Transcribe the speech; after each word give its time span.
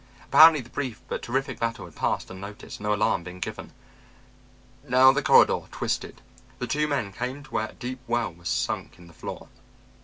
Apparently 0.23 0.61
the 0.61 0.69
brief 0.71 0.99
but 1.07 1.21
terrific 1.21 1.59
battle 1.59 1.85
had 1.85 1.95
passed 1.95 2.31
unnoticed, 2.31 2.81
no 2.81 2.91
alarm 2.91 3.21
being 3.21 3.39
given. 3.39 3.71
Now 4.89 5.11
the 5.11 5.21
corridor 5.21 5.65
twisted. 5.69 6.21
The 6.57 6.65
two 6.65 6.87
men 6.87 7.13
came 7.13 7.43
to 7.43 7.51
where 7.51 7.67
a 7.69 7.73
deep 7.73 7.99
well 8.07 8.33
was 8.33 8.49
sunk 8.49 8.97
in 8.97 9.05
the 9.05 9.13
floor. 9.13 9.47